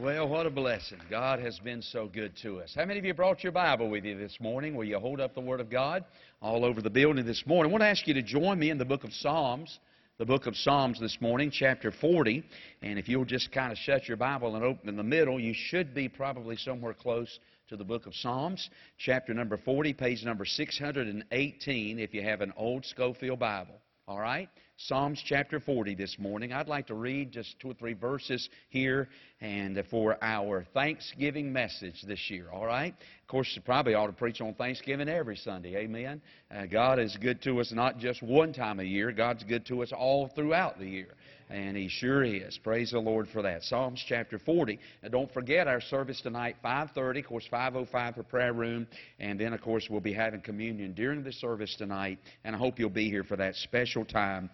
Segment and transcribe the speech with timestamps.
[0.00, 1.00] Well, what a blessing.
[1.10, 2.72] God has been so good to us.
[2.74, 4.74] How many of you brought your Bible with you this morning?
[4.74, 6.06] Will you hold up the Word of God
[6.40, 7.70] all over the building this morning?
[7.70, 9.80] I want to ask you to join me in the book of Psalms,
[10.16, 12.42] the book of Psalms this morning, chapter 40.
[12.80, 15.52] And if you'll just kind of shut your Bible and open in the middle, you
[15.54, 17.38] should be probably somewhere close
[17.68, 22.54] to the book of Psalms, chapter number 40, page number 618, if you have an
[22.56, 23.78] old Scofield Bible.
[24.08, 24.48] All right?
[24.86, 26.52] Psalms chapter 40 this morning.
[26.52, 29.08] I'd like to read just two or three verses here
[29.40, 32.92] and for our Thanksgiving message this year, all right?
[32.92, 36.20] Of course, you probably ought to preach on Thanksgiving every Sunday, amen?
[36.50, 39.84] Uh, God is good to us not just one time a year, God's good to
[39.84, 41.14] us all throughout the year.
[41.48, 42.58] And He sure is.
[42.58, 43.62] Praise the Lord for that.
[43.62, 44.78] Psalms chapter 40.
[45.02, 47.20] Now, don't forget our service tonight, 5.30.
[47.20, 48.86] Of course, 5.05 for prayer room.
[49.20, 52.18] And then, of course, we'll be having communion during the service tonight.
[52.44, 54.50] And I hope you'll be here for that special time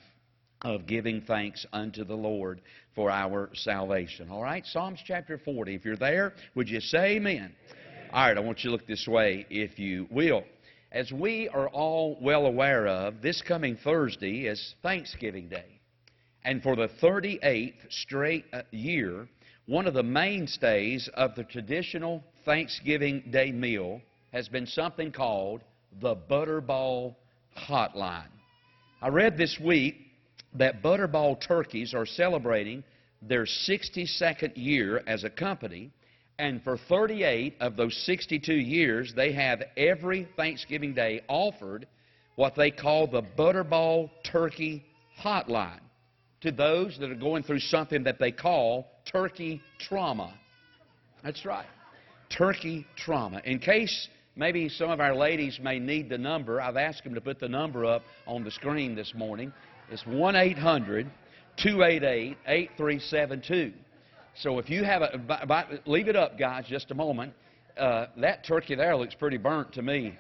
[0.63, 2.61] of giving thanks unto the Lord
[2.95, 4.29] for our salvation.
[4.31, 4.65] All right?
[4.67, 5.75] Psalms chapter 40.
[5.75, 7.55] If you're there, would you say amen?
[7.67, 8.11] amen?
[8.13, 10.43] All right, I want you to look this way, if you will.
[10.91, 15.81] As we are all well aware of, this coming Thursday is Thanksgiving Day.
[16.45, 19.29] And for the 38th straight uh, year,
[19.67, 24.01] one of the mainstays of the traditional Thanksgiving Day meal
[24.33, 25.63] has been something called
[26.01, 27.15] the Butterball
[27.57, 28.31] Hotline.
[29.03, 30.08] I read this week
[30.55, 32.83] that Butterball turkeys are celebrating
[33.23, 35.91] their 62nd year as a company,
[36.39, 41.87] and for 38 of those 62 years, they have every Thanksgiving Day offered
[42.37, 44.85] what they call the Butterball Turkey
[45.21, 45.81] Hotline
[46.41, 50.33] to those that are going through something that they call turkey trauma.
[51.25, 51.67] That's right.
[52.31, 53.41] Turkey trauma.
[53.45, 57.21] In case maybe some of our ladies may need the number, I've asked them to
[57.21, 59.53] put the number up on the screen this morning.
[59.91, 61.11] It's 1 800
[61.57, 63.73] 288 8372.
[64.37, 67.33] So if you have a, leave it up, guys, just a moment.
[67.77, 70.17] Uh, that turkey there looks pretty burnt to me.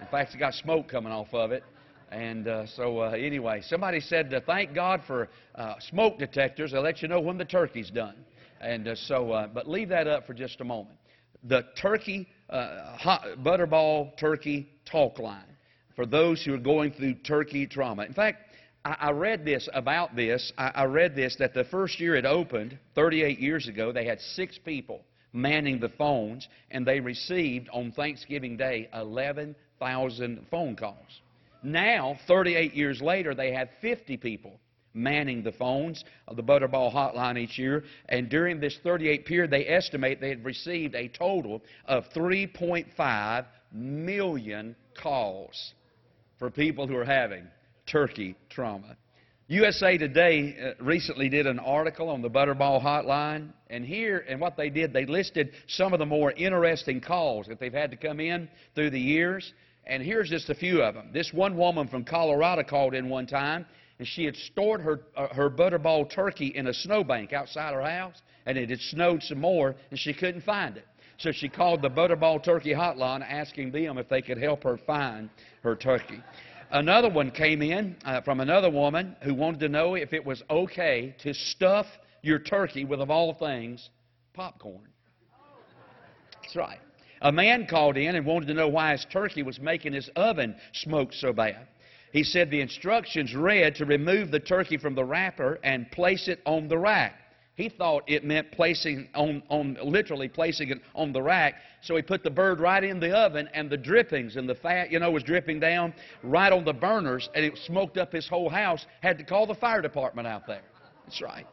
[0.00, 1.64] In fact, it's got smoke coming off of it.
[2.10, 6.72] And uh, so, uh, anyway, somebody said, uh, thank God for uh, smoke detectors.
[6.72, 8.16] They'll let you know when the turkey's done.
[8.60, 10.98] And uh, so, uh, but leave that up for just a moment.
[11.44, 15.56] The turkey, hot, butterball turkey talk line
[15.96, 18.04] for those who are going through turkey trauma.
[18.04, 18.51] In fact,
[18.84, 20.52] I, I read this about this.
[20.58, 24.20] I, I read this that the first year it opened, 38 years ago, they had
[24.20, 31.20] six people manning the phones, and they received on Thanksgiving Day 11,000 phone calls.
[31.62, 34.58] Now, 38 years later, they have 50 people
[34.94, 37.84] manning the phones of the Butterball hotline each year.
[38.08, 44.76] And during this 38 period, they estimate they had received a total of 3.5 million
[45.00, 45.72] calls
[46.38, 47.46] for people who are having
[47.86, 48.96] turkey trauma.
[49.48, 54.56] USA Today uh, recently did an article on the Butterball hotline, and here, and what
[54.56, 58.20] they did, they listed some of the more interesting calls that they've had to come
[58.20, 59.52] in through the years.
[59.86, 61.10] And here's just a few of them.
[61.12, 63.66] This one woman from Colorado called in one time,
[63.98, 68.22] and she had stored her, uh, her Butterball turkey in a snowbank outside her house,
[68.46, 70.86] and it had snowed some more, and she couldn't find it.
[71.18, 75.30] So she called the Butterball Turkey Hotline asking them if they could help her find
[75.62, 76.20] her turkey.
[76.72, 80.42] Another one came in uh, from another woman who wanted to know if it was
[80.48, 81.86] okay to stuff
[82.22, 83.90] your turkey with, of all things,
[84.32, 84.88] popcorn.
[86.40, 86.78] That's right.
[87.20, 90.56] A man called in and wanted to know why his turkey was making his oven
[90.72, 91.68] smoke so bad.
[92.10, 96.40] He said the instructions read to remove the turkey from the wrapper and place it
[96.46, 97.21] on the rack.
[97.54, 101.54] He thought it meant placing on, on literally placing it on the rack.
[101.82, 104.90] So he put the bird right in the oven, and the drippings and the fat,
[104.90, 105.92] you know, was dripping down
[106.22, 108.86] right on the burners, and it smoked up his whole house.
[109.02, 110.62] Had to call the fire department out there.
[111.04, 111.46] That's right.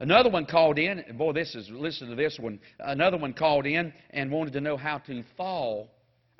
[0.00, 2.58] Another one called in, and boy, this is listen to this one.
[2.80, 5.86] Another one called in and wanted to know how to thaw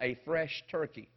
[0.01, 1.09] a fresh turkey.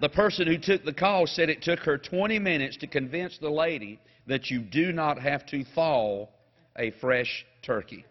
[0.00, 3.50] The person who took the call said it took her 20 minutes to convince the
[3.50, 6.28] lady that you do not have to thaw
[6.76, 8.04] a fresh turkey.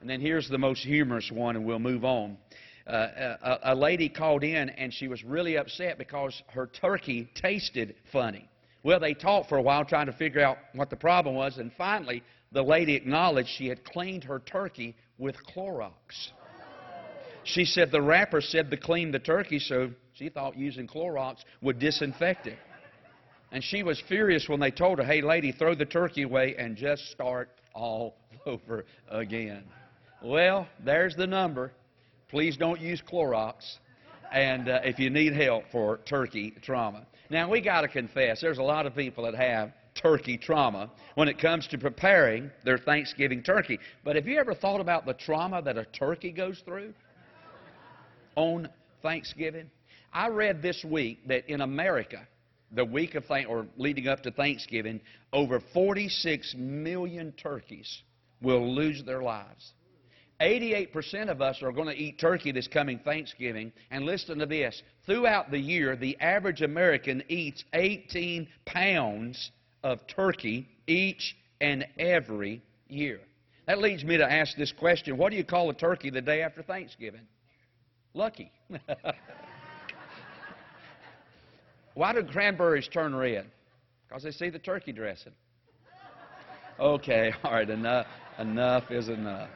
[0.00, 2.36] And then here's the most humorous one, and we'll move on.
[2.86, 7.94] Uh, a, a lady called in, and she was really upset because her turkey tasted
[8.12, 8.48] funny.
[8.82, 11.72] Well, they talked for a while trying to figure out what the problem was, and
[11.76, 16.30] finally, the lady acknowledged she had cleaned her turkey with Clorox.
[17.44, 21.78] She said the wrapper said to clean the turkey, so she thought using Clorox would
[21.78, 22.58] disinfect it.
[23.50, 26.76] And she was furious when they told her, hey, lady, throw the turkey away and
[26.76, 28.16] just start all
[28.46, 29.64] over again.
[30.22, 31.72] Well, there's the number.
[32.28, 33.78] Please don't use Clorox.
[34.30, 37.06] And uh, if you need help for turkey trauma.
[37.30, 41.28] Now, we got to confess, there's a lot of people that have turkey trauma when
[41.28, 43.78] it comes to preparing their Thanksgiving turkey.
[44.04, 46.92] But have you ever thought about the trauma that a turkey goes through
[48.36, 48.68] on
[49.02, 49.70] Thanksgiving?
[50.12, 52.26] I read this week that in America,
[52.72, 55.00] the week of thank or leading up to Thanksgiving,
[55.32, 58.02] over 46 million turkeys
[58.42, 59.72] will lose their lives.
[60.40, 63.72] 88% of us are going to eat turkey this coming Thanksgiving.
[63.90, 69.50] And listen to this throughout the year, the average American eats 18 pounds
[69.82, 73.20] of turkey each and every year.
[73.66, 76.42] That leads me to ask this question What do you call a turkey the day
[76.42, 77.26] after Thanksgiving?
[78.14, 78.52] Lucky.
[81.98, 83.46] Why do cranberries turn red?
[84.06, 85.32] Because they see the turkey dressing.
[86.78, 88.06] Okay, all right, enough,
[88.38, 89.50] enough is enough.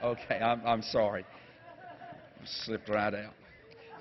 [0.00, 1.26] Okay, I'm, I'm sorry.
[2.44, 3.34] Slipped right out.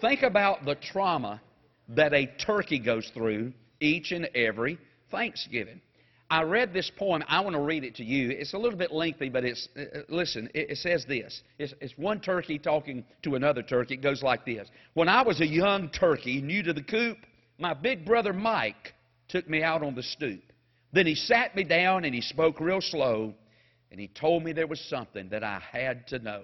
[0.02, 1.42] Think about the trauma
[1.90, 4.78] that a turkey goes through each and every
[5.10, 5.82] Thanksgiving.
[6.30, 7.24] I read this poem.
[7.28, 8.30] I want to read it to you.
[8.30, 11.42] It's a little bit lengthy, but it's, uh, uh, listen, it, it says this.
[11.58, 13.96] It's, it's one turkey talking to another turkey.
[13.96, 17.18] It goes like this When I was a young turkey, new to the coop,
[17.58, 18.94] my big brother Mike
[19.30, 20.42] took me out on the stoop.
[20.94, 23.34] Then he sat me down and he spoke real slow
[23.92, 26.44] and he told me there was something that I had to know.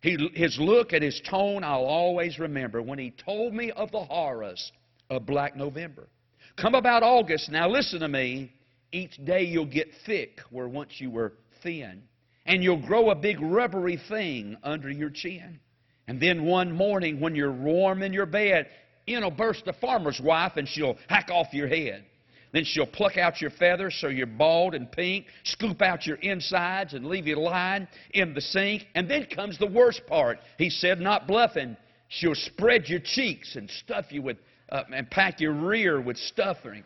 [0.00, 4.04] He, his look and his tone I'll always remember when he told me of the
[4.04, 4.72] horrors
[5.08, 6.08] of Black November.
[6.56, 8.52] Come about August, now listen to me.
[8.92, 11.32] Each day you'll get thick where once you were
[11.62, 12.02] thin,
[12.46, 15.58] and you'll grow a big rubbery thing under your chin.
[16.06, 18.68] And then one morning when you're warm in your bed,
[19.06, 22.04] in'll burst the farmer's wife and she'll hack off your head.
[22.52, 26.94] Then she'll pluck out your feathers so you're bald and pink, scoop out your insides
[26.94, 28.86] and leave you lying in the sink.
[28.94, 30.38] And then comes the worst part.
[30.56, 31.76] He said, not bluffing.
[32.08, 34.36] She'll spread your cheeks and stuff you with,
[34.70, 36.84] uh, and pack your rear with stuffing.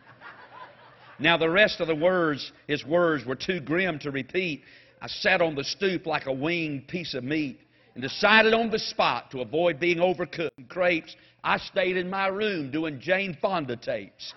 [1.19, 4.63] Now, the rest of the words, his words, were too grim to repeat.
[5.01, 7.59] I sat on the stoop like a winged piece of meat
[7.99, 10.69] and decided on the spot to avoid being overcooked.
[10.69, 14.33] Crepes, I stayed in my room doing Jane Fonda tapes.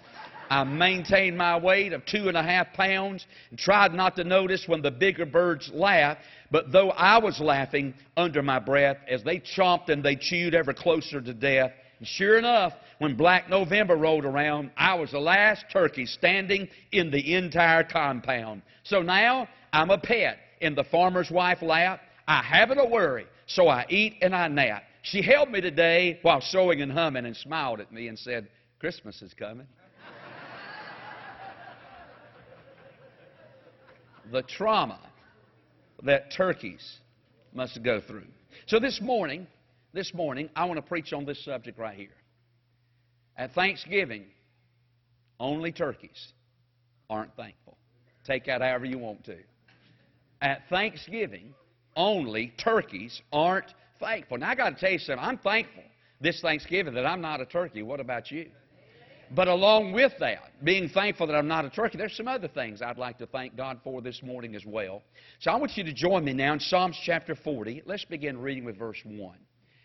[0.50, 4.64] I maintained my weight of two and a half pounds and tried not to notice
[4.66, 6.22] when the bigger birds laughed.
[6.50, 10.74] But though I was laughing under my breath as they chomped and they chewed ever
[10.74, 11.70] closer to death,
[12.00, 17.12] and sure enough, when Black November rolled around, I was the last turkey standing in
[17.12, 18.62] the entire compound.
[18.82, 22.00] So now I'm a pet in the farmer's wife lap.
[22.26, 24.84] I haven't a worry, so I eat and I nap.
[25.02, 29.20] She held me today while sewing and humming and smiled at me and said, Christmas
[29.20, 29.66] is coming.
[34.30, 34.98] the trauma
[36.02, 36.98] that turkeys
[37.52, 38.26] must go through.
[38.66, 39.46] So this morning,
[39.92, 42.08] this morning, I want to preach on this subject right here.
[43.36, 44.24] At Thanksgiving,
[45.38, 46.32] only turkeys
[47.10, 47.76] aren't thankful.
[48.24, 49.36] Take that however you want to.
[50.40, 51.54] At Thanksgiving,
[51.96, 54.38] only turkeys aren't thankful.
[54.38, 55.24] Now, I got to tell you something.
[55.24, 55.82] I'm thankful
[56.20, 57.82] this Thanksgiving that I'm not a turkey.
[57.82, 58.48] What about you?
[59.34, 62.82] But along with that, being thankful that I'm not a turkey, there's some other things
[62.82, 65.02] I'd like to thank God for this morning as well.
[65.40, 67.82] So I want you to join me now in Psalms chapter 40.
[67.86, 69.38] Let's begin reading with verse 1.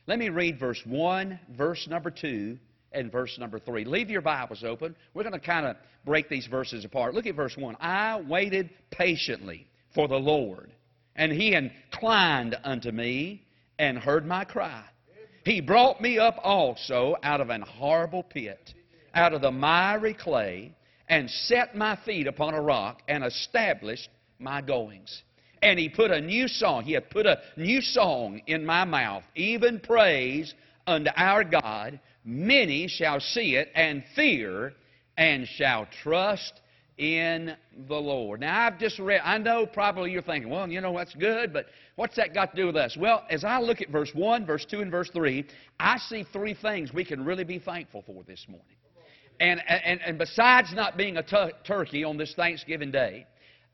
[0.05, 2.57] Let me read verse 1, verse number 2,
[2.91, 3.85] and verse number 3.
[3.85, 4.95] Leave your Bibles open.
[5.13, 7.13] We're going to kind of break these verses apart.
[7.13, 7.77] Look at verse 1.
[7.79, 10.71] I waited patiently for the Lord,
[11.17, 13.43] and he inclined unto me
[13.79, 14.83] and heard my cry.
[15.43, 18.73] He brought me up also out of an horrible pit
[19.17, 20.71] out of the miry clay
[21.09, 24.09] and set my feet upon a rock and established
[24.39, 25.23] my goings.
[25.63, 29.23] And he put a new song, he hath put a new song in my mouth,
[29.35, 30.53] even praise
[30.85, 31.99] unto our God.
[32.23, 34.73] Many shall see it and fear
[35.17, 36.53] and shall trust
[36.97, 37.55] in
[37.87, 38.39] the Lord.
[38.39, 41.67] Now, I've just read, I know probably you're thinking, well, you know, that's good, but
[41.95, 42.97] what's that got to do with us?
[42.97, 45.45] Well, as I look at verse 1, verse 2, and verse 3,
[45.79, 48.65] I see three things we can really be thankful for this morning.
[49.39, 53.27] And, and, and besides not being a t- turkey on this Thanksgiving day,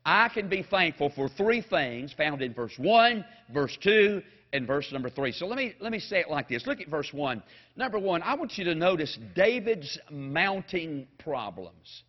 [0.04, 4.92] I can be thankful for three things found in verse 1, verse 2, and verse
[4.92, 5.32] number 3.
[5.32, 6.66] So let me, let me say it like this.
[6.66, 7.42] Look at verse 1.
[7.76, 12.04] Number 1, I want you to notice David's mounting problems.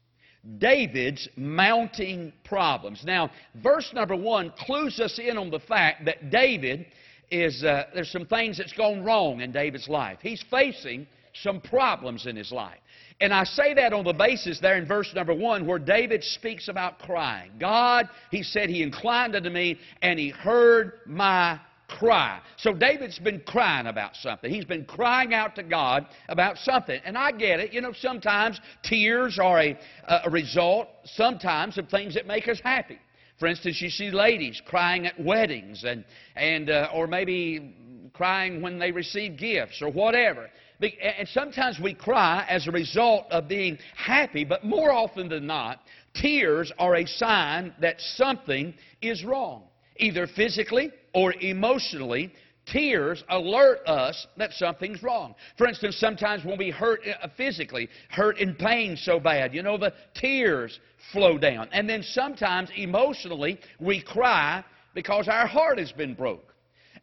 [0.58, 3.04] David's mounting problems.
[3.04, 3.32] Now,
[3.64, 6.86] verse number 1 clues us in on the fact that David
[7.32, 10.20] is, uh, there's some things that's gone wrong in David's life.
[10.22, 12.80] He's facing some problems in his life.
[13.22, 16.68] And I say that on the basis there in verse number one where David speaks
[16.68, 17.52] about crying.
[17.60, 22.39] God, he said, he inclined unto me and he heard my cry.
[22.58, 24.51] So David's been crying about something.
[24.51, 27.00] He's been crying out to God about something.
[27.06, 27.74] And I get it.
[27.74, 29.77] You know, sometimes tears are a,
[30.25, 33.00] a result, sometimes, of things that make us happy.
[33.39, 37.75] For instance, you see ladies crying at weddings and, and uh, or maybe
[38.13, 40.50] crying when they receive gifts or whatever.
[40.82, 45.80] And sometimes we cry as a result of being happy, but more often than not,
[46.13, 49.63] tears are a sign that something is wrong,
[49.98, 52.31] either physically or emotionally.
[52.67, 55.36] Tears alert us that something's wrong.
[55.55, 59.77] For instance, sometimes when we hurt uh, physically, hurt in pain so bad, you know,
[59.77, 60.79] the tears
[61.12, 61.69] flow down.
[61.72, 64.63] And then sometimes emotionally, we cry
[64.95, 66.55] because our heart has been broke.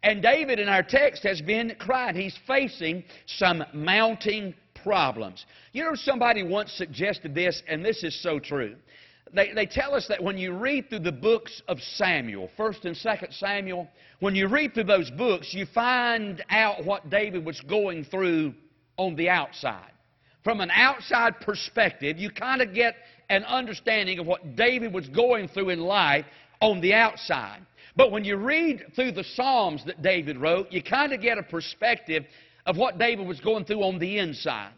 [0.03, 2.15] And David in our text has been crying.
[2.15, 4.53] He's facing some mounting
[4.83, 5.45] problems.
[5.71, 8.75] You know, somebody once suggested this, and this is so true.
[9.33, 12.95] They, they tell us that when you read through the books of Samuel, 1st and
[12.95, 13.87] 2nd Samuel,
[14.19, 18.53] when you read through those books, you find out what David was going through
[18.97, 19.91] on the outside.
[20.43, 22.95] From an outside perspective, you kind of get
[23.29, 26.25] an understanding of what David was going through in life
[26.61, 27.61] on the outside.
[27.95, 31.43] But when you read through the Psalms that David wrote, you kind of get a
[31.43, 32.25] perspective
[32.65, 34.73] of what David was going through on the inside.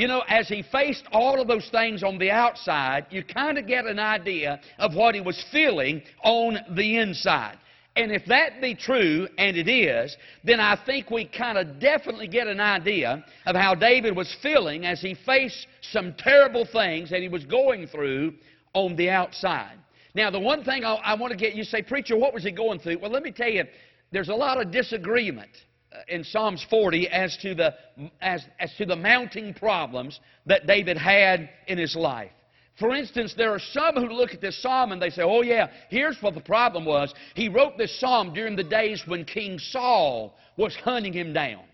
[0.00, 3.66] You know, as he faced all of those things on the outside, you kind of
[3.66, 7.58] get an idea of what he was feeling on the inside.
[7.96, 12.28] And if that be true, and it is, then I think we kind of definitely
[12.28, 17.20] get an idea of how David was feeling as he faced some terrible things that
[17.20, 18.32] he was going through
[18.72, 19.76] on the outside.
[20.14, 22.52] Now, the one thing I, I want to get you say, Preacher, what was he
[22.52, 23.00] going through?
[23.00, 23.64] Well, let me tell you,
[24.12, 25.50] there's a lot of disagreement
[26.08, 27.74] in Psalms 40 as to the,
[28.20, 32.30] as, as to the mounting problems that David had in his life.
[32.78, 35.68] For instance, there are some who look at this psalm and they say, oh, yeah,
[35.90, 37.12] here's what the problem was.
[37.34, 41.64] He wrote this psalm during the days when King Saul was hunting him down.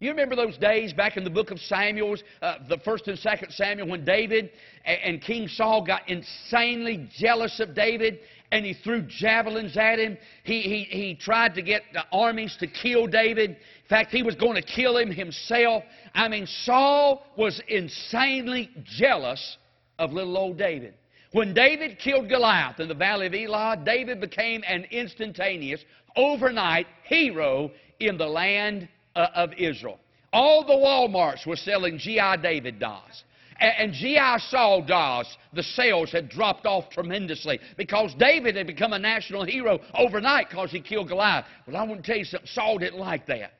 [0.00, 3.52] You remember those days back in the book of Samuel, uh, the first and second
[3.52, 4.50] Samuel, when David
[4.84, 8.20] and, and King Saul got insanely jealous of David
[8.52, 10.16] and he threw javelins at him.
[10.44, 13.50] He, he, he tried to get the armies to kill David.
[13.50, 15.82] In fact, he was going to kill him himself.
[16.14, 19.56] I mean, Saul was insanely jealous
[19.98, 20.94] of little old David.
[21.32, 25.84] When David killed Goliath in the valley of Elah, David became an instantaneous,
[26.14, 29.98] overnight hero in the land uh, of Israel.
[30.32, 32.36] All the Walmarts were selling G.I.
[32.36, 33.24] David dolls.
[33.60, 34.38] And, G.I.
[34.50, 39.78] Saul dolls, the sales had dropped off tremendously because David had become a national hero
[39.94, 41.44] overnight because he killed Goliath.
[41.66, 42.48] Well, I want to tell you something.
[42.52, 43.52] Saul didn't like that.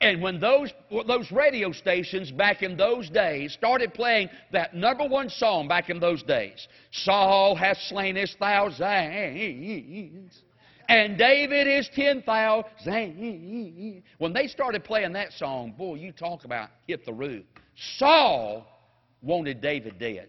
[0.00, 0.72] And when those,
[1.06, 6.00] those radio stations back in those days started playing that number one song back in
[6.00, 8.80] those days, Saul has slain his thousands,
[10.88, 14.02] and David is 10,000.
[14.18, 17.44] When they started playing that song, boy, you talk about hit the roof.
[17.96, 18.66] Saul
[19.22, 20.28] wanted David dead.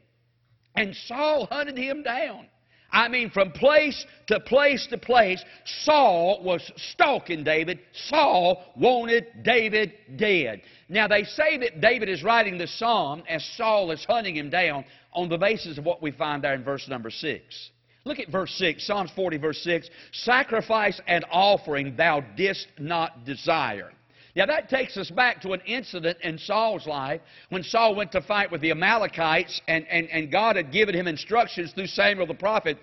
[0.76, 2.48] And Saul hunted him down.
[2.94, 5.44] I mean, from place to place to place,
[5.82, 6.62] Saul was
[6.94, 7.80] stalking David.
[7.92, 10.62] Saul wanted David dead.
[10.90, 14.86] Now, they say that David is writing the psalm as Saul is hunting him down
[15.12, 17.70] on the basis of what we find there in verse number 6.
[18.06, 19.90] Look at verse 6, Psalms 40, verse 6.
[20.12, 23.92] Sacrifice and offering thou didst not desire.
[24.36, 28.22] Now that takes us back to an incident in Saul's life when Saul went to
[28.22, 32.34] fight with the Amalekites and, and, and God had given him instructions through Samuel the
[32.34, 32.78] prophet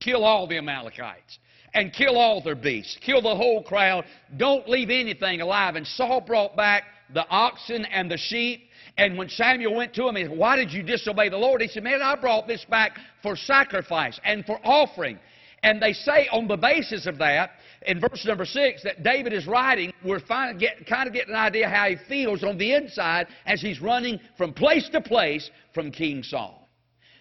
[0.00, 1.38] kill all the Amalekites
[1.72, 4.04] and kill all their beasts, kill the whole crowd,
[4.36, 5.76] don't leave anything alive.
[5.76, 8.66] And Saul brought back the oxen and the sheep
[8.98, 11.60] and when Samuel went to him, he said, Why did you disobey the Lord?
[11.60, 15.18] He said, Man, I brought this back for sacrifice and for offering.
[15.66, 17.50] And they say on the basis of that,
[17.86, 20.20] in verse number six, that David is writing, we're
[20.58, 24.20] get, kind of getting an idea how he feels on the inside as he's running
[24.38, 26.68] from place to place from King Saul.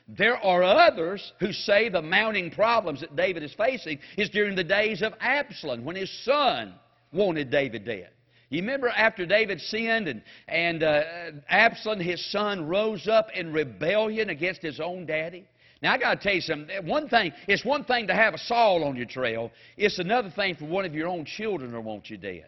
[0.08, 4.64] There are others who say the mounting problems that David is facing is during the
[4.64, 6.76] days of Absalom when his son
[7.12, 8.10] wanted David dead.
[8.50, 11.02] You remember after David sinned and, and uh,
[11.50, 15.48] Absalom, his son, rose up in rebellion against his own daddy?
[15.86, 16.88] Now, I got to tell you something.
[16.88, 19.52] One thing, it's one thing to have a Saul on your trail.
[19.78, 22.48] It's another thing for one of your own children to want you dead.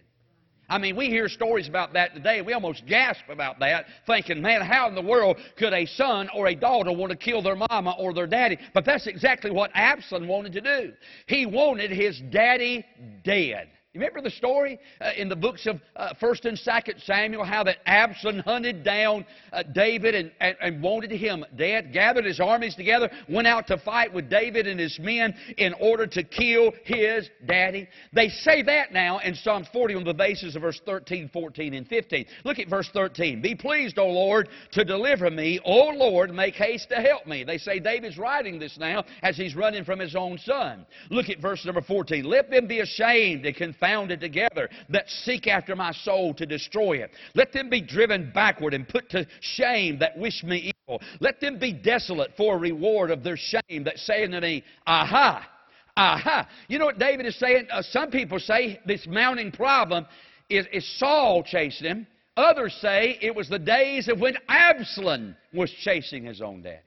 [0.68, 2.42] I mean, we hear stories about that today.
[2.42, 6.48] We almost gasp about that, thinking, man, how in the world could a son or
[6.48, 8.58] a daughter want to kill their mama or their daddy?
[8.74, 10.94] But that's exactly what Absalom wanted to do.
[11.28, 12.84] He wanted his daddy
[13.24, 13.70] dead.
[13.98, 17.64] You remember the story uh, in the books of uh, 1st and 2nd Samuel, how
[17.64, 22.76] that Absalom hunted down uh, David and, and, and wanted him dead, gathered his armies
[22.76, 27.28] together, went out to fight with David and his men in order to kill his
[27.48, 27.90] daddy.
[28.14, 31.88] They say that now in Psalms 40 on the basis of verse 13, 14, and
[31.88, 32.28] 15.
[32.44, 33.42] Look at verse 13.
[33.42, 35.60] Be pleased, O Lord, to deliver me.
[35.66, 37.44] O Lord, make haste to help me.
[37.44, 40.86] They say David's writing this now as he's running from his own son.
[41.10, 42.24] Look at verse number 14.
[42.24, 43.56] Let them be ashamed and
[43.88, 47.12] confounded together that seek after my soul to destroy it.
[47.36, 51.02] Let them be driven backward and put to shame that wish me evil.
[51.20, 55.48] Let them be desolate for a reward of their shame that say unto me, Aha!
[55.96, 56.48] Aha!
[56.68, 57.68] You know what David is saying?
[57.72, 60.06] Uh, some people say this mounting problem
[60.50, 62.08] is, is Saul chasing him.
[62.36, 66.82] Others say it was the days of when Absalom was chasing his own daddy.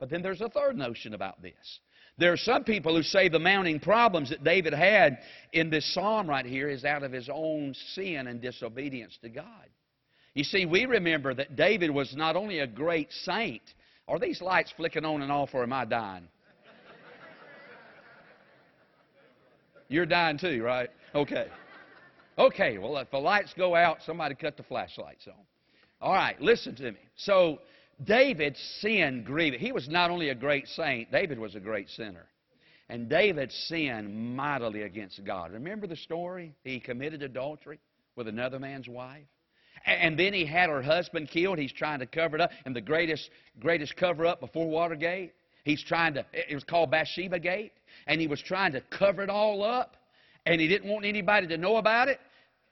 [0.00, 1.80] But then there's a third notion about this.
[2.16, 5.18] There are some people who say the mounting problems that David had
[5.52, 9.68] in this psalm right here is out of his own sin and disobedience to God.
[10.34, 13.62] You see, we remember that David was not only a great saint.
[14.06, 16.28] Are these lights flicking on and off, or am I dying?
[19.88, 20.90] You're dying too, right?
[21.14, 21.46] Okay.
[22.38, 25.34] Okay, well, if the lights go out, somebody cut the flashlights on.
[26.00, 26.98] All right, listen to me.
[27.16, 27.60] So,
[28.02, 29.56] David's sin grieved.
[29.56, 32.26] He was not only a great saint, David was a great sinner.
[32.88, 35.52] And David sinned mightily against God.
[35.52, 36.54] Remember the story?
[36.64, 37.78] He committed adultery
[38.16, 39.24] with another man's wife.
[39.86, 41.58] And then he had her husband killed.
[41.58, 42.50] He's trying to cover it up.
[42.64, 45.32] And the greatest, greatest cover up before Watergate,
[45.64, 47.72] he's trying to, it was called Bathsheba Gate.
[48.06, 49.96] And he was trying to cover it all up.
[50.46, 52.20] And he didn't want anybody to know about it.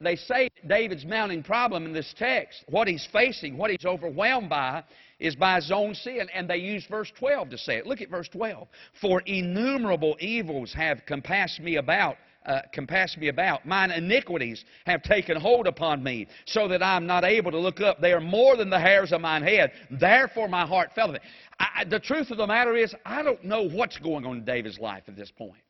[0.00, 4.82] They say David's mounting problem in this text, what he's facing, what he's overwhelmed by,
[5.22, 6.28] is by his own sin.
[6.34, 7.86] And they use verse 12 to say it.
[7.86, 8.68] Look at verse 12.
[9.00, 12.16] For innumerable evils have compassed me about.
[12.44, 13.64] Uh, compassed me about.
[13.64, 17.80] Mine iniquities have taken hold upon me, so that I am not able to look
[17.80, 18.00] up.
[18.00, 19.70] They are more than the hairs of mine head.
[19.92, 21.14] Therefore, my heart fell.
[21.60, 24.80] I, the truth of the matter is, I don't know what's going on in David's
[24.80, 25.62] life at this point.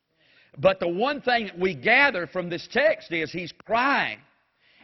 [0.57, 4.19] But the one thing that we gather from this text is he's crying.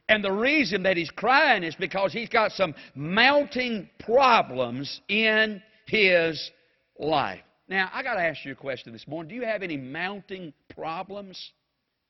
[0.09, 6.51] And the reason that he's crying is because he's got some mounting problems in his
[6.99, 7.41] life.
[7.69, 9.29] Now, I got to ask you a question this morning.
[9.29, 11.53] Do you have any mounting problems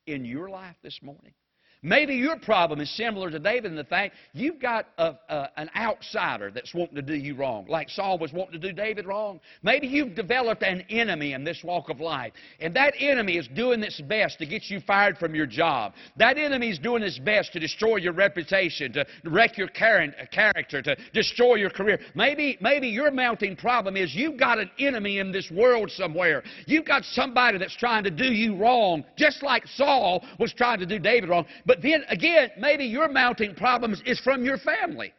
[0.07, 1.35] in your life this morning?
[1.83, 5.71] Maybe your problem is similar to David in the fact you've got a, a, an
[5.77, 9.38] outsider that's wanting to do you wrong, like Saul was wanting to do David wrong.
[9.62, 13.85] Maybe you've developed an enemy in this walk of life, and that enemy is doing
[13.85, 15.93] its best to get you fired from your job.
[16.17, 20.97] That enemy is doing its best to destroy your reputation, to wreck your character, to
[21.14, 22.01] destroy your career.
[22.17, 26.43] Maybe, maybe your mounting problem is you've got an enemy in this world somewhere.
[26.67, 30.87] You've got somebody that's trying to do you wrong, just like Saul was trying to
[30.87, 31.47] do David wrong.
[31.68, 35.12] But then again, maybe your mounting problems is from your family.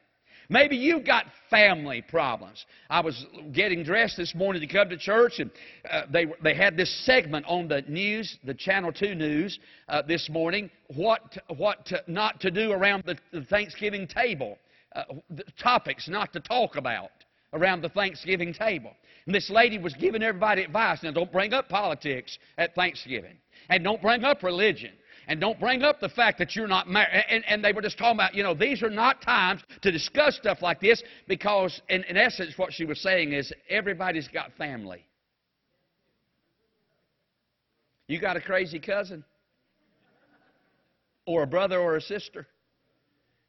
[0.49, 2.65] Maybe you've got family problems.
[2.89, 5.51] I was getting dressed this morning to come to church, and
[5.87, 9.59] uh, they, they had this segment on the news, the Channel 2 news,
[9.89, 14.57] uh, this morning, what, what to, not to do around the, the Thanksgiving table,
[14.95, 17.11] uh, the topics not to talk about
[17.53, 18.95] around the Thanksgiving table.
[19.27, 21.03] And this lady was giving everybody advice.
[21.03, 23.37] Now, don't bring up politics at Thanksgiving,
[23.69, 24.93] and don't bring up religion.
[25.29, 27.23] And don't bring up the fact that you're not married.
[27.29, 30.35] And, and, they were just talking about, you know, these are not times to discuss
[30.35, 35.05] stuff like this because, in, in essence, what she was saying is everybody's got family.
[38.07, 39.23] You got a crazy cousin,
[41.27, 42.47] or a brother or a sister.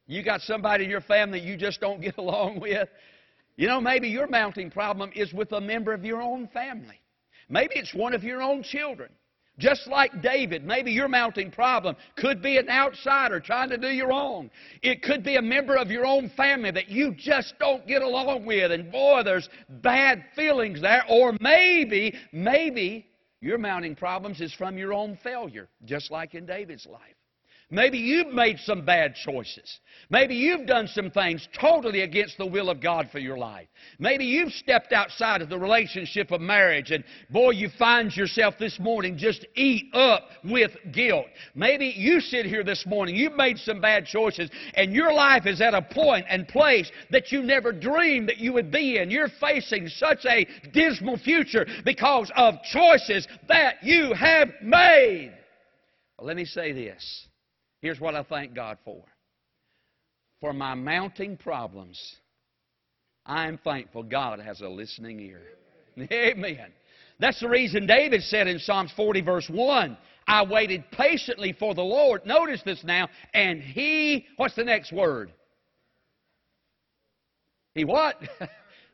[0.05, 2.89] You got somebody in your family you just don't get along with.
[3.55, 7.01] You know, maybe your mounting problem is with a member of your own family.
[7.49, 9.09] Maybe it's one of your own children.
[9.59, 14.07] Just like David, maybe your mounting problem could be an outsider trying to do you
[14.07, 14.49] wrong.
[14.81, 18.45] It could be a member of your own family that you just don't get along
[18.45, 21.03] with, and boy, there's bad feelings there.
[21.09, 23.07] Or maybe, maybe
[23.41, 27.15] your mounting problems is from your own failure, just like in David's life.
[27.73, 29.79] Maybe you've made some bad choices.
[30.09, 33.69] Maybe you've done some things totally against the will of God for your life.
[33.97, 38.77] Maybe you've stepped outside of the relationship of marriage and boy, you find yourself this
[38.77, 41.27] morning just eat up with guilt.
[41.55, 45.61] Maybe you sit here this morning, you've made some bad choices and your life is
[45.61, 49.09] at a point and place that you never dreamed that you would be in.
[49.09, 55.31] You're facing such a dismal future because of choices that you have made.
[56.17, 57.27] Well, let me say this.
[57.81, 59.03] Here's what I thank God for.
[60.39, 61.99] For my mounting problems,
[63.25, 65.41] I am thankful God has a listening ear.
[66.11, 66.71] Amen.
[67.19, 71.83] That's the reason David said in Psalms 40, verse 1, I waited patiently for the
[71.83, 72.25] Lord.
[72.25, 73.09] Notice this now.
[73.33, 75.31] And he, what's the next word?
[77.75, 78.15] He what?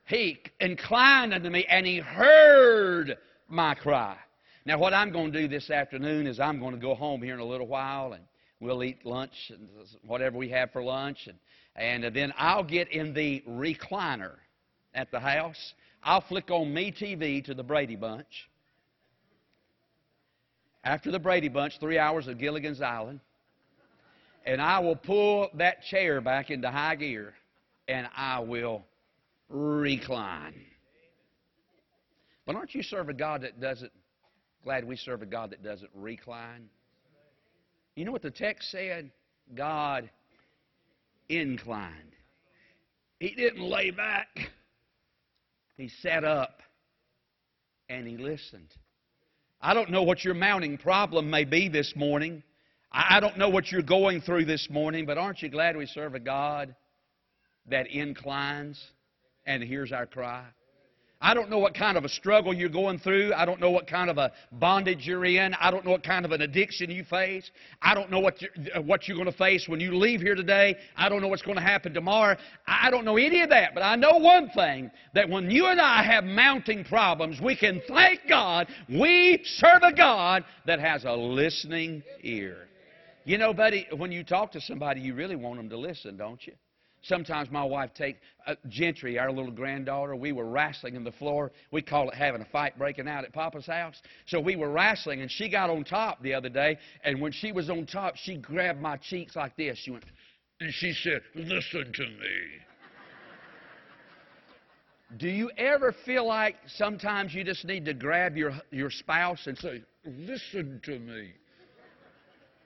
[0.06, 4.18] he inclined unto me and he heard my cry.
[4.66, 7.34] Now, what I'm going to do this afternoon is I'm going to go home here
[7.34, 8.24] in a little while and
[8.60, 9.68] we'll eat lunch and
[10.06, 11.28] whatever we have for lunch.
[11.28, 11.38] And,
[11.76, 14.34] and uh, then I'll get in the recliner
[14.94, 15.74] at the house.
[16.04, 18.50] I'll flick on me TV to the Brady Bunch.
[20.84, 23.20] After the Brady Bunch, three hours of Gilligan's Island.
[24.46, 27.34] And I will pull that chair back into high gear
[27.88, 28.86] and I will
[29.50, 30.54] recline.
[32.46, 33.92] But aren't you serve a God that doesn't,
[34.64, 36.70] glad we serve a God that doesn't recline?
[37.98, 39.10] You know what the text said?
[39.56, 40.08] God
[41.30, 42.14] inclined.
[43.20, 44.28] He didn't lay back.
[45.78, 46.60] He sat up
[47.90, 48.70] and he listened.
[49.60, 52.44] I don't know what your mounting problem may be this morning.
[52.92, 56.14] I don't know what you're going through this morning, but aren't you glad we serve
[56.14, 56.76] a God
[57.68, 58.80] that inclines
[59.48, 60.46] and hears our cry?
[61.20, 63.34] I don't know what kind of a struggle you're going through.
[63.34, 65.56] I don't know what kind of a bondage you're in.
[65.56, 67.50] I don't know what kind of an addiction you face.
[67.82, 70.36] I don't know what you're, uh, what you're going to face when you leave here
[70.36, 70.78] today.
[70.96, 72.38] I don't know what's going to happen tomorrow.
[72.68, 73.74] I don't know any of that.
[73.74, 77.82] But I know one thing that when you and I have mounting problems, we can
[77.88, 82.68] thank God we serve a God that has a listening ear.
[83.26, 86.46] You know, buddy, when you talk to somebody, you really want them to listen, don't
[86.46, 86.54] you?
[87.08, 90.16] Sometimes my wife take uh, Gentry, our little granddaughter.
[90.16, 91.52] We were wrestling in the floor.
[91.72, 93.96] We call it having a fight breaking out at Papa's house.
[94.26, 96.78] So we were wrestling, and she got on top the other day.
[97.06, 99.78] And when she was on top, she grabbed my cheeks like this.
[99.78, 100.04] She went,
[100.60, 102.60] and she said, "Listen to me."
[105.16, 109.58] Do you ever feel like sometimes you just need to grab your your spouse and
[109.58, 111.32] say, "Listen to me"?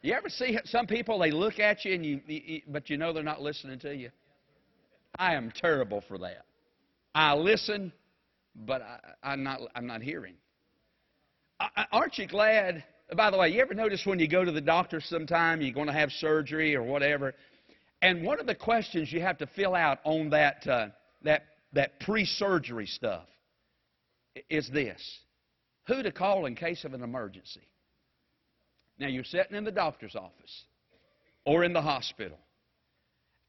[0.01, 3.13] You ever see some people they look at you and you, you but you know
[3.13, 4.09] they're not listening to you?
[5.17, 6.45] I am terrible for that.
[7.13, 7.91] I listen,
[8.55, 8.81] but
[9.23, 10.35] I, am not, I'm not hearing.
[11.59, 12.83] I, aren't you glad?
[13.15, 15.87] By the way, you ever notice when you go to the doctor sometime, you're going
[15.87, 17.33] to have surgery or whatever,
[18.01, 20.87] and one of the questions you have to fill out on that, uh,
[21.23, 21.43] that,
[21.73, 23.27] that pre surgery stuff
[24.49, 25.19] is this
[25.87, 27.67] Who to call in case of an emergency?
[28.97, 30.63] Now, you're sitting in the doctor's office
[31.45, 32.37] or in the hospital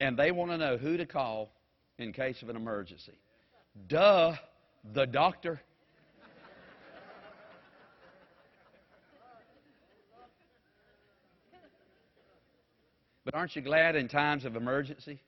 [0.02, 1.52] and they want to know who to call
[1.96, 3.16] in case of an emergency.
[3.86, 4.34] Duh,
[4.92, 5.60] the doctor.
[13.24, 15.20] But aren't you glad in times of emergency?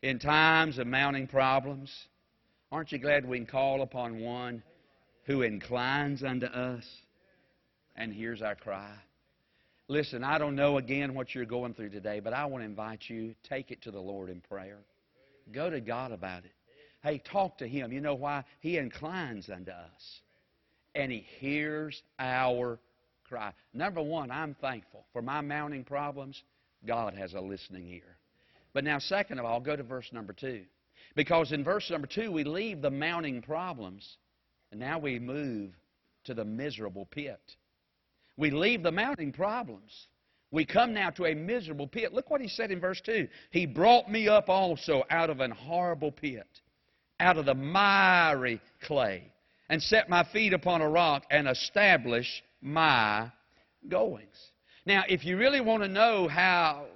[0.00, 1.94] In times of mounting problems?
[2.72, 4.62] Aren't you glad we can call upon one
[5.24, 6.88] who inclines unto us
[7.94, 8.94] and hears our cry?
[9.88, 13.08] Listen, I don't know again what you're going through today, but I want to invite
[13.08, 14.78] you, take it to the Lord in prayer.
[15.52, 16.52] Go to God about it.
[17.02, 17.92] Hey, talk to Him.
[17.92, 18.44] You know why?
[18.60, 20.20] He inclines unto us.
[20.94, 22.78] And He hears our
[23.28, 23.52] cry.
[23.74, 25.04] Number one, I'm thankful.
[25.12, 26.42] For my mounting problems,
[26.86, 28.16] God has a listening ear.
[28.72, 30.62] But now, second of all, go to verse number two.
[31.14, 34.16] Because in verse number two, we leave the mounting problems,
[34.70, 35.72] and now we move
[36.24, 37.40] to the miserable pit.
[38.36, 40.08] We leave the mounting problems.
[40.50, 42.12] We come now to a miserable pit.
[42.12, 43.26] Look what he said in verse 2.
[43.50, 46.46] He brought me up also out of an horrible pit,
[47.20, 49.32] out of the miry clay,
[49.68, 53.30] and set my feet upon a rock and established my
[53.88, 54.50] goings.
[54.84, 56.86] Now, if you really want to know how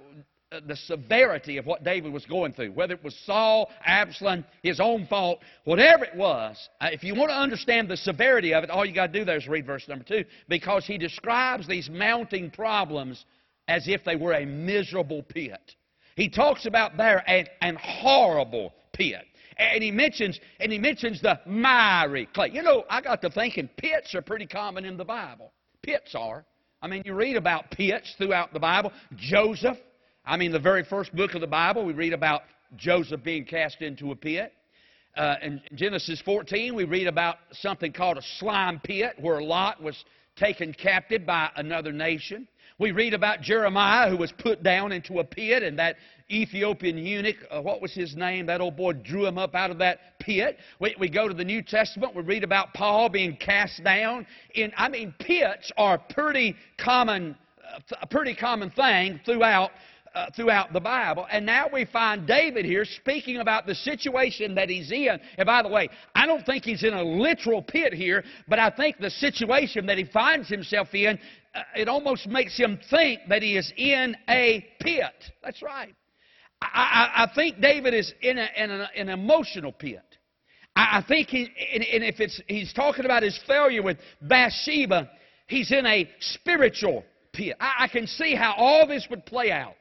[0.49, 5.05] the severity of what David was going through, whether it was Saul, Absalom, his own
[5.07, 8.85] fault, whatever it was, uh, if you want to understand the severity of it, all
[8.85, 12.49] you got to do there is read verse number two, because he describes these mounting
[12.49, 13.25] problems
[13.67, 15.75] as if they were a miserable pit.
[16.15, 19.25] He talks about there an, an horrible pit.
[19.57, 22.51] And he mentions and he mentions the miry clay.
[22.53, 25.51] You know, I got to thinking pits are pretty common in the Bible.
[25.81, 26.45] Pits are.
[26.81, 28.91] I mean, you read about pits throughout the Bible.
[29.15, 29.77] Joseph
[30.27, 32.41] I mean, the very first book of the Bible, we read about
[32.75, 34.51] Joseph being cast into a pit.
[35.15, 40.03] Uh, in Genesis 14, we read about something called a slime pit where Lot was
[40.35, 42.45] taken captive by another nation.
[42.77, 45.95] We read about Jeremiah who was put down into a pit, and that
[46.29, 48.47] Ethiopian eunuch, uh, what was his name?
[48.47, 50.57] That old boy drew him up out of that pit.
[50.81, 54.27] We, we go to the New Testament, we read about Paul being cast down.
[54.55, 59.71] In, I mean, pits are pretty common, uh, a pretty common thing throughout
[60.13, 61.25] uh, throughout the Bible.
[61.31, 65.19] And now we find David here speaking about the situation that he's in.
[65.37, 68.69] And by the way, I don't think he's in a literal pit here, but I
[68.69, 71.19] think the situation that he finds himself in,
[71.55, 75.31] uh, it almost makes him think that he is in a pit.
[75.43, 75.95] That's right.
[76.61, 80.01] I, I, I think David is in, a, in a, an emotional pit.
[80.75, 85.09] I, think he, and, and if it's, he's talking about his failure with Bathsheba,
[85.47, 87.55] he's in a spiritual pit.
[87.59, 89.75] I, I can see how all this would play out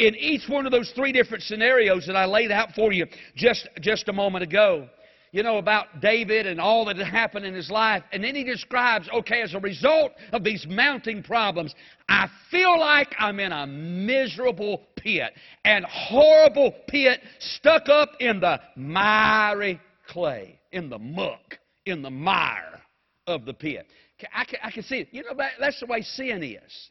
[0.00, 3.68] in each one of those three different scenarios that I laid out for you just,
[3.80, 4.88] just a moment ago.
[5.32, 8.02] You know, about David and all that had happened in his life.
[8.10, 11.72] And then he describes, okay, as a result of these mounting problems,
[12.08, 15.32] I feel like I'm in a miserable pit
[15.64, 22.80] and horrible pit stuck up in the miry clay, in the muck, in the mire
[23.28, 23.86] of the pit.
[24.34, 25.08] I can, I can see it.
[25.12, 26.90] You know, that's the way sin is.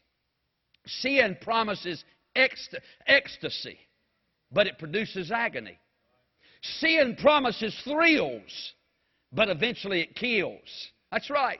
[0.86, 2.02] Sin promises
[2.34, 3.78] ecstasy,
[4.52, 5.78] but it produces agony.
[6.62, 8.72] Sin promises thrills,
[9.32, 10.90] but eventually it kills.
[11.10, 11.58] That's right.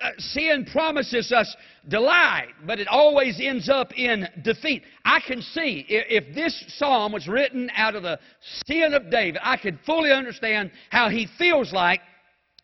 [0.00, 1.56] Uh, sin promises us
[1.88, 4.84] delight, but it always ends up in defeat.
[5.04, 8.20] I can see if, if this psalm was written out of the
[8.66, 12.00] sin of David, I could fully understand how he feels like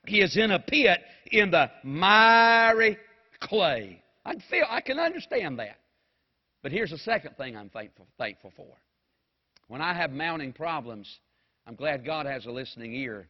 [0.07, 1.01] he is in a pit
[1.33, 2.99] in the miry
[3.41, 4.01] clay.
[4.25, 5.77] I feel I can understand that.
[6.69, 8.67] But here's the second thing I'm thankful, thankful for.
[9.69, 11.09] When I have mounting problems,
[11.67, 13.27] I'm glad God has a listening ear.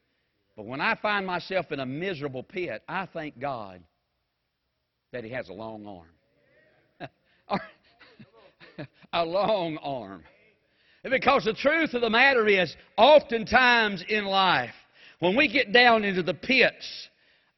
[0.57, 3.81] But when I find myself in a miserable pit, I thank God
[5.13, 7.61] that He has a long arm.
[9.13, 10.25] a long arm.
[11.09, 14.75] Because the truth of the matter is, oftentimes in life,
[15.21, 17.09] when we get down into the pits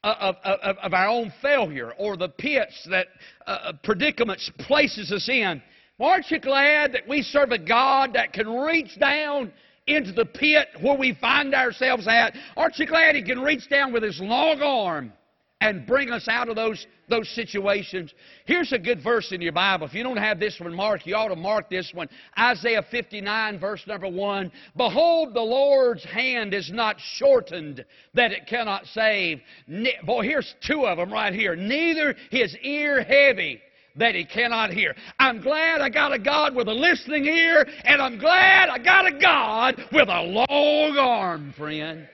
[0.03, 3.09] of, of, of our own failure or the pits that
[3.47, 5.63] uh, uh, predicaments places us in,
[6.01, 9.53] aren't you glad that we serve a God that can reach down
[9.87, 12.35] into the pit where we find ourselves at?
[12.57, 15.13] Aren't you glad He can reach down with His long arm
[15.61, 18.15] and bring us out of those, those situations.
[18.47, 19.87] Here's a good verse in your Bible.
[19.87, 22.09] If you don't have this one marked, you ought to mark this one.
[22.39, 24.51] Isaiah 59, verse number 1.
[24.77, 29.41] Behold, the Lord's hand is not shortened that it cannot save.
[29.67, 31.55] Ne- Boy, here's two of them right here.
[31.55, 33.61] Neither his ear heavy
[33.97, 34.95] that he cannot hear.
[35.19, 39.07] I'm glad I got a God with a listening ear, and I'm glad I got
[39.07, 42.09] a God with a long arm, friend.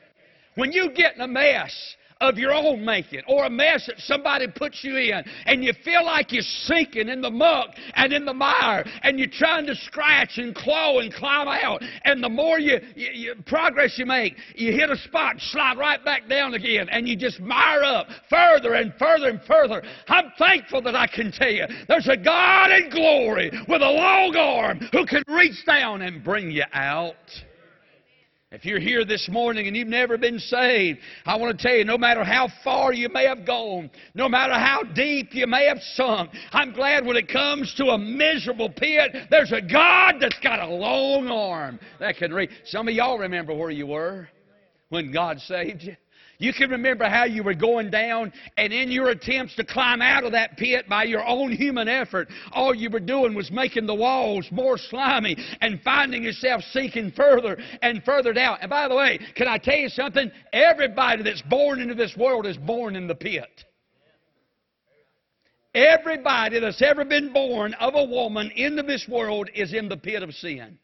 [0.57, 4.47] When you get in a mess, of your own making or a mess that somebody
[4.49, 8.33] puts you in and you feel like you're sinking in the muck and in the
[8.33, 12.79] mire and you're trying to scratch and claw and climb out and the more you,
[12.95, 17.07] you, you progress you make you hit a spot slide right back down again and
[17.07, 19.83] you just mire up further and further and further.
[20.09, 24.35] I'm thankful that i can tell you there's a god in glory with a long
[24.37, 27.15] arm who can reach down and bring you out
[28.53, 31.85] if you're here this morning and you've never been saved, I want to tell you
[31.85, 35.81] no matter how far you may have gone, no matter how deep you may have
[35.95, 40.61] sunk, I'm glad when it comes to a miserable pit, there's a God that's got
[40.61, 42.51] a long arm that can reach.
[42.67, 44.29] Some of y'all remember where you were
[44.91, 45.97] when God saved you.
[46.39, 50.25] You can remember how you were going down, and in your attempts to climb out
[50.25, 53.95] of that pit by your own human effort, all you were doing was making the
[53.95, 58.59] walls more slimy and finding yourself sinking further and further down.
[58.61, 60.31] And by the way, can I tell you something?
[60.53, 63.65] Everybody that's born into this world is born in the pit.
[65.75, 70.23] Everybody that's ever been born of a woman into this world is in the pit
[70.23, 70.79] of sin.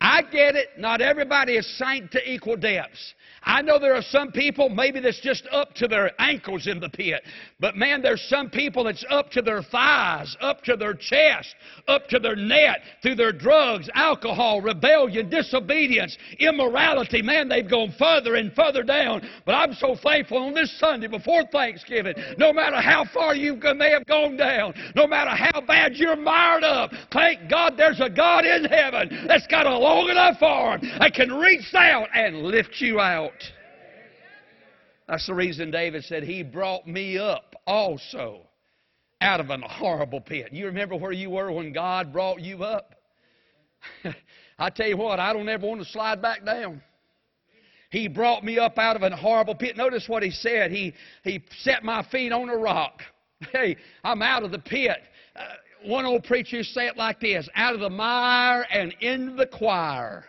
[0.00, 0.68] I get it.
[0.78, 3.14] Not everybody is sank to equal depths.
[3.42, 6.88] I know there are some people, maybe that's just up to their ankles in the
[6.88, 7.22] pit.
[7.60, 11.54] But man, there's some people that's up to their thighs, up to their chest,
[11.86, 17.22] up to their neck through their drugs, alcohol, rebellion, disobedience, immorality.
[17.22, 19.28] Man, they've gone further and further down.
[19.46, 23.90] But I'm so thankful on this Sunday before Thanksgiving, no matter how far you may
[23.90, 28.44] have gone down, no matter how bad you're mired up, thank God there's a God
[28.44, 33.00] in heaven that's got a long enough arm that can reach out and lift you
[33.00, 33.37] out.
[35.08, 38.42] That's the reason David said, He brought me up also
[39.20, 40.52] out of a horrible pit.
[40.52, 42.94] You remember where you were when God brought you up?
[44.58, 46.82] I tell you what, I don't ever want to slide back down.
[47.90, 49.76] He brought me up out of a horrible pit.
[49.76, 50.70] Notice what he said.
[50.70, 50.92] He,
[51.24, 53.02] he set my feet on a rock.
[53.52, 54.98] Hey, I'm out of the pit.
[55.36, 55.42] Uh,
[55.84, 60.24] one old preacher say it like this out of the mire and in the choir.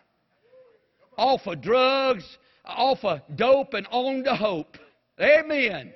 [1.17, 2.23] Off of drugs,
[2.69, 4.77] off of dope and on to hope.
[5.19, 5.93] Amen.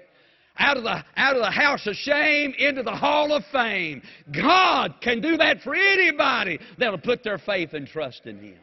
[0.57, 4.01] out of the, out of the house of shame into the hall of fame.
[4.31, 8.59] God can do that for anybody that'll put their faith and trust in Him.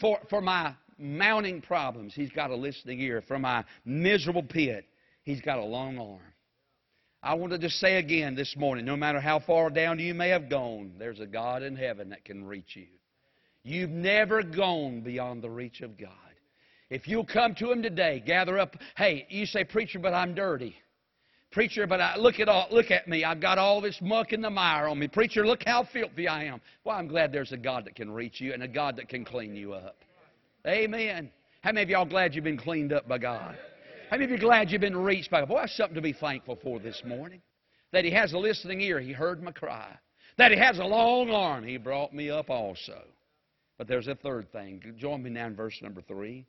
[0.00, 3.22] For, for my mounting problems, He's got a listening ear.
[3.26, 4.86] For my miserable pit,
[5.22, 6.20] He's got a long arm.
[7.22, 10.28] I want to just say again this morning no matter how far down you may
[10.28, 12.86] have gone, there's a God in heaven that can reach you.
[13.64, 16.10] You've never gone beyond the reach of God.
[16.90, 18.76] If you'll come to Him today, gather up.
[18.96, 20.74] Hey, you say, Preacher, but I'm dirty.
[21.50, 23.24] Preacher, but I, look at all, look at me.
[23.24, 25.08] I've got all this muck in the mire on me.
[25.08, 26.60] Preacher, look how filthy I am.
[26.84, 29.24] Well, I'm glad there's a God that can reach you and a God that can
[29.24, 29.96] clean you up.
[30.66, 31.30] Amen.
[31.62, 33.56] How many of y'all glad you've been cleaned up by God?
[34.10, 35.48] How many of you glad you've been reached by God?
[35.48, 37.40] Boy, that's something to be thankful for this morning.
[37.92, 39.00] That He has a listening ear.
[39.00, 39.96] He heard my cry.
[40.36, 41.66] That He has a long arm.
[41.66, 43.02] He brought me up also.
[43.78, 44.82] But there's a third thing.
[44.98, 46.46] Join me now in verse number three.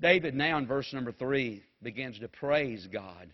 [0.00, 3.30] David, now in verse number three, begins to praise God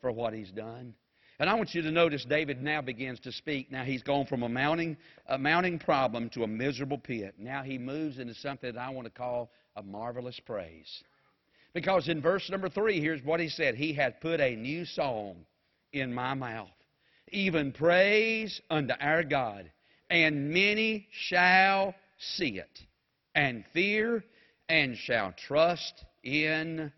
[0.00, 0.94] for what he's done.
[1.38, 3.70] And I want you to notice David now begins to speak.
[3.72, 7.34] Now he's gone from a mounting, a mounting problem to a miserable pit.
[7.38, 11.02] Now he moves into something that I want to call a marvelous praise.
[11.74, 15.36] Because in verse number three, here's what he said He hath put a new song
[15.92, 16.70] in my mouth,
[17.30, 19.70] even praise unto our God,
[20.10, 22.78] and many shall see it,
[23.34, 24.22] and fear
[24.68, 26.92] and shall trust in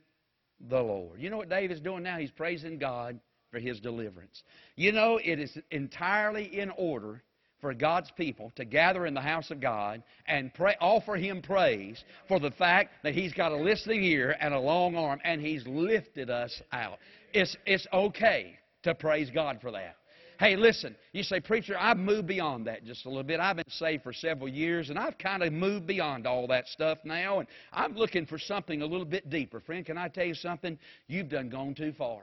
[0.69, 1.21] the Lord.
[1.21, 2.19] You know what David's doing now?
[2.19, 3.19] He's praising God
[3.51, 4.43] for his deliverance.
[4.77, 7.23] You know, it is entirely in order
[7.65, 12.05] for God's people to gather in the house of God and pray, offer Him praise
[12.29, 15.67] for the fact that He's got a listening ear and a long arm and He's
[15.67, 16.99] lifted us out.
[17.33, 19.97] It's, it's okay to praise God for that.
[20.39, 23.39] Hey, listen, you say, Preacher, I've moved beyond that just a little bit.
[23.39, 26.99] I've been saved for several years, and I've kind of moved beyond all that stuff
[27.05, 29.61] now, and I'm looking for something a little bit deeper.
[29.61, 30.79] Friend, can I tell you something?
[31.07, 32.23] You've done gone too far.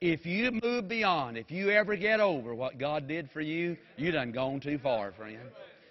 [0.00, 4.12] If you move beyond, if you ever get over what God did for you, you
[4.12, 5.38] done gone too far, friend.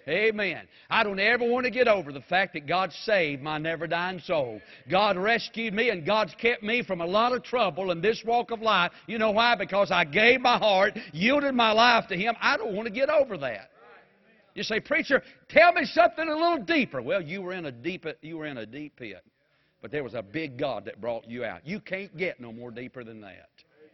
[0.08, 0.66] Amen.
[0.88, 4.20] I don't ever want to get over the fact that God saved my never dying
[4.20, 4.60] soul.
[4.90, 8.50] God rescued me and God's kept me from a lot of trouble in this walk
[8.50, 8.92] of life.
[9.06, 9.54] You know why?
[9.54, 12.34] Because I gave my heart, yielded my life to Him.
[12.40, 13.70] I don't want to get over that.
[14.54, 17.02] You say, preacher, tell me something a little deeper.
[17.02, 19.22] Well, you were in a deep, you were in a deep pit,
[19.82, 21.66] but there was a big God that brought you out.
[21.66, 23.50] You can't get no more deeper than that.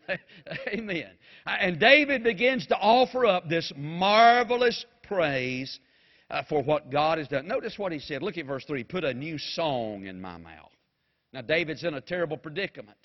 [0.69, 1.11] Amen.
[1.45, 5.79] And David begins to offer up this marvelous praise
[6.31, 7.47] uh, for what God has done.
[7.47, 8.23] Notice what he said.
[8.23, 10.73] Look at verse 3 Put a new song in my mouth.
[11.33, 12.99] Now, David's in a terrible predicament.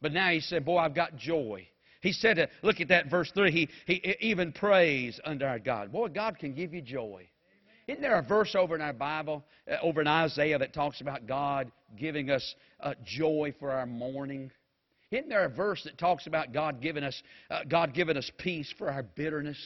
[0.00, 1.66] But now he said, Boy, I've got joy.
[2.00, 3.50] He said, uh, Look at that, verse 3.
[3.50, 5.92] He, he even praise unto our God.
[5.92, 7.28] Boy, God can give you joy.
[7.88, 11.26] Isn't there a verse over in our Bible, uh, over in Isaiah, that talks about
[11.26, 14.50] God giving us uh, joy for our mourning?
[15.12, 18.72] Isn't there a verse that talks about God giving us, uh, God giving us peace
[18.78, 19.58] for our bitterness?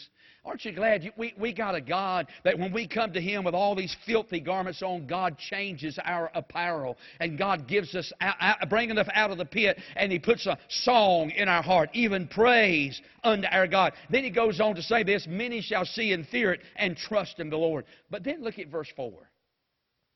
[0.44, 3.44] Aren't you glad you, we, we got a God that when we come to Him
[3.44, 8.37] with all these filthy garments on, God changes our apparel and God gives us, out,
[8.40, 11.90] out, bringing us out of the pit and He puts a song in our heart,
[11.94, 13.92] even praise unto our God.
[14.11, 17.38] Then He goes on to say this Many shall see and fear it and trust
[17.38, 17.85] in the Lord.
[18.11, 19.12] But then look at verse 4.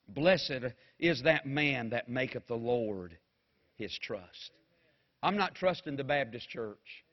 [0.09, 3.17] Blessed is that man that maketh the Lord
[3.77, 4.51] his trust.
[5.23, 7.05] I'm not trusting the Baptist church.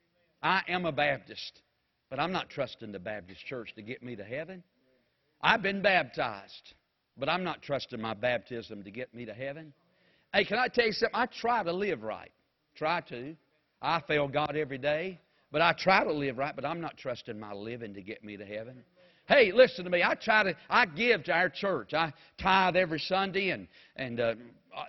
[0.42, 1.62] I am a Baptist,
[2.10, 4.64] but I'm not trusting the Baptist church to get me to heaven.
[5.42, 6.74] I've been baptized,
[7.18, 9.74] but I'm not trusting my baptism to get me to heaven.
[10.34, 11.20] Hey, can I tell you something?
[11.20, 12.32] I try to live right.
[12.76, 13.36] Try to.
[13.82, 15.20] I fail God every day,
[15.52, 18.38] but I try to live right, but I'm not trusting my living to get me
[18.38, 18.84] to heaven.
[19.28, 20.04] Hey, listen to me.
[20.04, 21.94] I try to, I give to our church.
[21.94, 24.36] I tithe every Sunday and, and uh,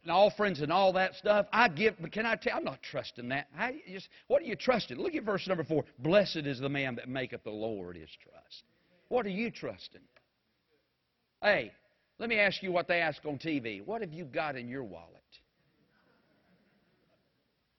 [0.09, 1.46] offerings and all that stuff.
[1.53, 3.48] I give, but can I tell I'm not trusting that.
[3.59, 4.96] I just, what are you trusting?
[4.96, 5.85] Look at verse number four.
[5.98, 8.62] Blessed is the man that maketh the Lord his trust.
[9.09, 10.03] What are you trusting?
[11.42, 11.72] Hey,
[12.18, 13.85] let me ask you what they ask on TV.
[13.85, 15.17] What have you got in your wallet?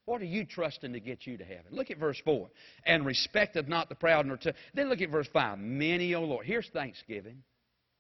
[0.10, 1.66] What are you trusting to get you to heaven?
[1.70, 2.50] Look at verse 4.
[2.84, 4.56] And respecteth not the proud nor to.
[4.74, 5.60] Then look at verse 5.
[5.60, 6.48] Many, O Lord.
[6.48, 7.44] Here's thanksgiving.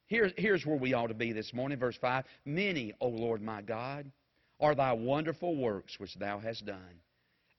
[0.07, 2.25] Here, here's where we ought to be this morning, verse 5.
[2.45, 4.11] Many, O Lord my God,
[4.59, 6.99] are thy wonderful works which thou hast done,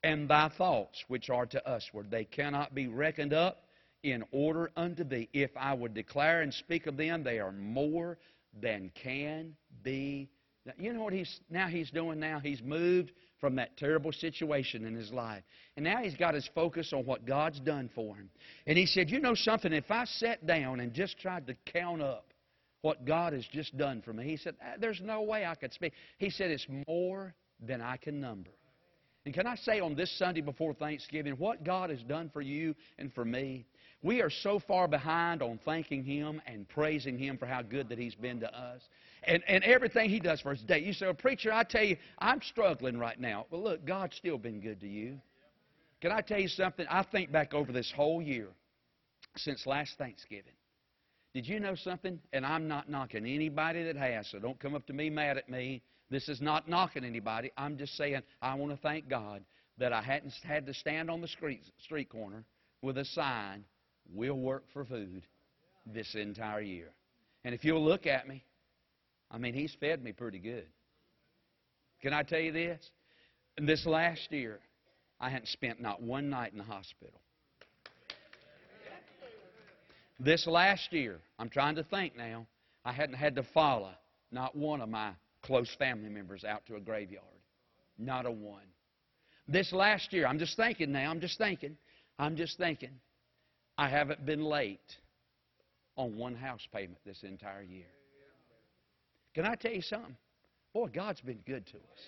[0.02, 2.10] and thy thoughts which are to usward.
[2.10, 3.66] They cannot be reckoned up
[4.02, 5.28] in order unto thee.
[5.32, 8.18] If I would declare and speak of them, they are more
[8.60, 10.28] than can be.
[10.76, 12.40] You know what he's now he's doing now?
[12.40, 15.42] He's moved from that terrible situation in his life.
[15.76, 18.30] And now he's got his focus on what God's done for him.
[18.66, 19.72] And he said, You know something?
[19.72, 22.30] If I sat down and just tried to count up
[22.82, 24.24] what God has just done for me.
[24.24, 25.92] He said, ah, There's no way I could speak.
[26.18, 28.50] He said, It's more than I can number.
[29.26, 32.74] And can I say on this Sunday before Thanksgiving, what God has done for you
[32.98, 33.66] and for me?
[34.02, 37.98] We are so far behind on thanking Him and praising Him for how good that
[37.98, 38.80] He's been to us.
[39.24, 40.78] And, and everything He does for us today.
[40.78, 43.46] You say, well, preacher, I tell you, I'm struggling right now.
[43.50, 45.18] Well, look, God's still been good to you.
[46.00, 46.86] Can I tell you something?
[46.88, 48.48] I think back over this whole year
[49.36, 50.54] since last Thanksgiving.
[51.34, 52.18] Did you know something?
[52.32, 55.48] And I'm not knocking anybody that has, so don't come up to me mad at
[55.48, 55.82] me.
[56.10, 57.52] This is not knocking anybody.
[57.56, 59.44] I'm just saying I want to thank God
[59.78, 62.44] that I hadn't had to stand on the street, street corner
[62.82, 63.64] with a sign,
[64.12, 65.22] we'll work for food
[65.86, 66.90] this entire year.
[67.44, 68.44] And if you'll look at me,
[69.30, 70.66] I mean, he's fed me pretty good.
[72.02, 72.80] Can I tell you this?
[73.58, 74.60] This last year,
[75.20, 77.20] I hadn't spent not one night in the hospital.
[80.18, 82.46] This last year, I'm trying to think now,
[82.84, 83.92] I hadn't had to follow
[84.30, 85.12] not one of my
[85.42, 87.24] close family members out to a graveyard.
[87.98, 88.66] Not a one.
[89.48, 91.76] This last year, I'm just thinking now, I'm just thinking,
[92.18, 93.00] I'm just thinking,
[93.78, 94.80] I haven't been late
[95.96, 97.86] on one house payment this entire year.
[99.34, 100.16] Can I tell you something?
[100.72, 102.00] Boy, God's been good to us.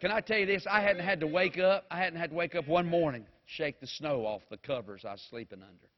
[0.00, 0.64] Can I tell you this?
[0.70, 1.84] I hadn't had to wake up.
[1.90, 5.12] I hadn't had to wake up one morning, shake the snow off the covers I
[5.12, 5.88] was sleeping under.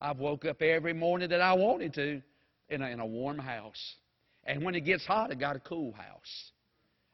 [0.00, 2.22] I've woke up every morning that I wanted to
[2.68, 3.96] in a, in a warm house.
[4.44, 6.52] And when it gets hot, I got a cool house.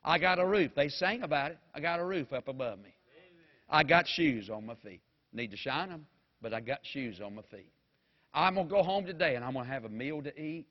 [0.05, 0.73] I got a roof.
[0.75, 1.59] They sang about it.
[1.75, 2.95] I got a roof up above me.
[3.71, 5.01] I got shoes on my feet.
[5.33, 6.07] Need to shine them,
[6.43, 7.73] but I got shoes on my feet.
[8.35, 10.69] I'm going to go home today and I'm going to have a meal to eat.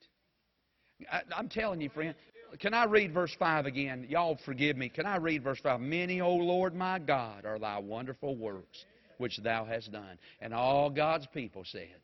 [1.12, 2.16] I, I'm telling you, friend.
[2.60, 4.06] Can I read verse 5 again?
[4.10, 4.90] Y'all forgive me.
[4.90, 5.80] Can I read verse 5?
[5.80, 8.86] Many, O Lord my God, are thy wonderful works
[9.18, 10.18] which thou hast done.
[10.42, 11.96] And all God's people said,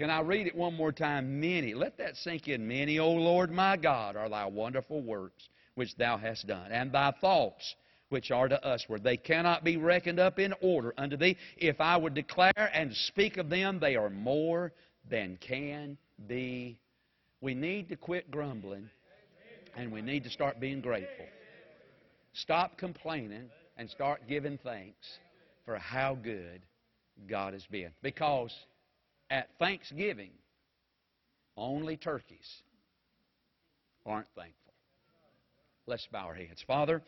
[0.00, 1.40] can I read it one more time?
[1.40, 1.74] Many.
[1.74, 2.66] Let that sink in.
[2.66, 7.12] Many, O Lord my God, are thy wonderful works which thou hast done, and thy
[7.20, 7.74] thoughts
[8.08, 11.36] which are to us, where they cannot be reckoned up in order unto thee.
[11.58, 14.72] If I would declare and speak of them, they are more
[15.10, 16.78] than can be.
[17.40, 18.90] We need to quit grumbling,
[19.76, 21.26] and we need to start being grateful.
[22.34, 25.18] Stop complaining and start giving thanks
[25.64, 26.60] for how good
[27.28, 27.90] God has been.
[28.02, 28.54] Because
[29.30, 30.30] at Thanksgiving,
[31.56, 32.62] only turkeys
[34.04, 34.74] aren't thankful.
[35.86, 36.62] Let's bow our heads.
[36.66, 37.02] Father,